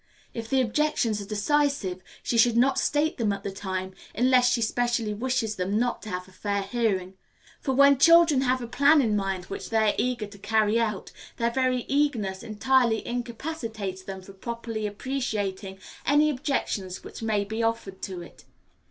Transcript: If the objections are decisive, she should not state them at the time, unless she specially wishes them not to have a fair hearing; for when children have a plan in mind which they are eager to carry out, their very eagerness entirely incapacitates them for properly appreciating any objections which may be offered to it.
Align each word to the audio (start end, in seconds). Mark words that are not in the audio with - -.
If 0.33 0.49
the 0.49 0.61
objections 0.61 1.21
are 1.21 1.25
decisive, 1.27 2.01
she 2.23 2.35
should 2.35 2.57
not 2.57 2.79
state 2.79 3.17
them 3.19 3.31
at 3.31 3.43
the 3.43 3.51
time, 3.51 3.93
unless 4.15 4.49
she 4.49 4.59
specially 4.59 5.13
wishes 5.13 5.57
them 5.57 5.77
not 5.77 6.01
to 6.01 6.09
have 6.09 6.27
a 6.27 6.31
fair 6.31 6.63
hearing; 6.63 7.13
for 7.59 7.75
when 7.75 7.99
children 7.99 8.41
have 8.41 8.63
a 8.63 8.67
plan 8.67 9.03
in 9.03 9.15
mind 9.15 9.45
which 9.45 9.69
they 9.69 9.91
are 9.91 9.95
eager 9.99 10.25
to 10.25 10.39
carry 10.39 10.79
out, 10.79 11.11
their 11.37 11.51
very 11.51 11.83
eagerness 11.87 12.41
entirely 12.41 13.05
incapacitates 13.05 14.01
them 14.01 14.23
for 14.23 14.33
properly 14.33 14.87
appreciating 14.87 15.77
any 16.03 16.31
objections 16.31 17.03
which 17.03 17.21
may 17.21 17.43
be 17.43 17.61
offered 17.61 18.01
to 18.01 18.23
it. 18.23 18.45